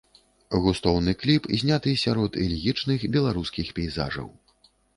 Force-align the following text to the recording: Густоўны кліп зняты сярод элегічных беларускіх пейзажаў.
Густоўны 0.63 1.11
кліп 1.23 1.43
зняты 1.63 1.93
сярод 2.05 2.41
элегічных 2.47 3.07
беларускіх 3.17 3.67
пейзажаў. 3.81 4.27